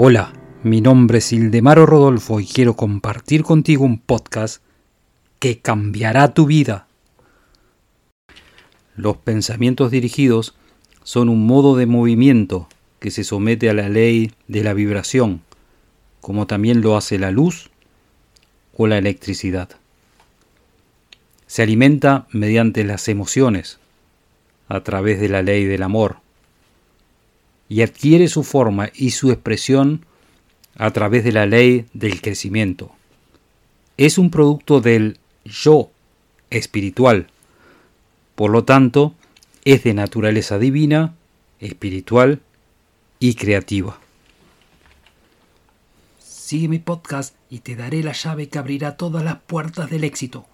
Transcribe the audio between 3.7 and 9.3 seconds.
un podcast que cambiará tu vida. Los